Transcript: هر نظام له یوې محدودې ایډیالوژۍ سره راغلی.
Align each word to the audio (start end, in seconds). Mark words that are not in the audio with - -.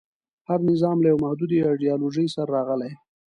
هر 0.47 0.59
نظام 0.69 0.97
له 1.01 1.07
یوې 1.11 1.21
محدودې 1.23 1.57
ایډیالوژۍ 1.69 2.27
سره 2.35 2.49
راغلی. 2.55 2.91